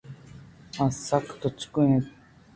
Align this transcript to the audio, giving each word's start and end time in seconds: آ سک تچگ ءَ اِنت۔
آ 0.83 0.85
سک 1.05 1.25
تچگ 1.39 1.75
ءَ 1.81 1.83
اِنت۔ 1.89 2.05